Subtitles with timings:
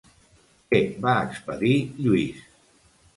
[0.69, 1.73] Què va expedir
[2.07, 2.41] Lluís?